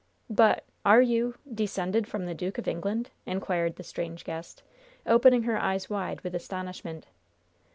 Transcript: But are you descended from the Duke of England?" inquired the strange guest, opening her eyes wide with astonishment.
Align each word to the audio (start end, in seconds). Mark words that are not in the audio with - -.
But 0.31 0.63
are 0.83 1.03
you 1.03 1.35
descended 1.53 2.07
from 2.07 2.25
the 2.25 2.33
Duke 2.33 2.57
of 2.57 2.67
England?" 2.67 3.11
inquired 3.27 3.75
the 3.75 3.83
strange 3.83 4.23
guest, 4.23 4.63
opening 5.05 5.43
her 5.43 5.61
eyes 5.61 5.91
wide 5.91 6.21
with 6.21 6.33
astonishment. 6.33 7.05